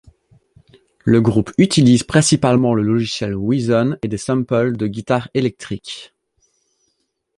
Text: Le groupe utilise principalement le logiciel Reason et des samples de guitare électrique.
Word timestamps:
Le 1.05 1.21
groupe 1.21 1.51
utilise 1.59 2.01
principalement 2.01 2.73
le 2.73 2.81
logiciel 2.81 3.35
Reason 3.35 3.99
et 4.01 4.07
des 4.07 4.17
samples 4.17 4.75
de 4.75 4.87
guitare 4.87 5.29
électrique. 5.35 6.15